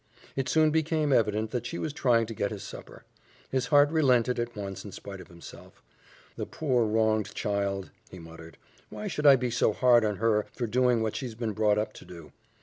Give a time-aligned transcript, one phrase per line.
[0.35, 3.03] It soon became evident that she was trying to get his supper.
[3.51, 5.83] His heart relented at once in spite of himself.
[6.37, 8.57] "The poor, wronged child!" he muttered.
[8.89, 11.93] "Why should I be so hard on her for doing what she's been brought up
[11.93, 12.31] to do?